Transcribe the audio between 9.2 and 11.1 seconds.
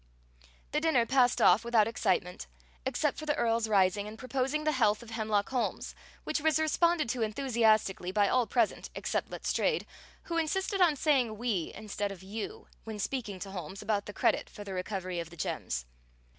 Letstrayed, who insisted on